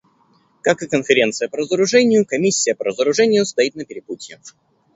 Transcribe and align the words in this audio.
Как 0.63 0.81
и 0.81 0.87
Конференция 0.87 1.47
по 1.47 1.57
разоружению, 1.57 2.25
Комиссия 2.25 2.73
по 2.73 2.85
разоружению 2.85 3.45
стоит 3.45 3.75
на 3.75 3.85
перепутье. 3.85 4.39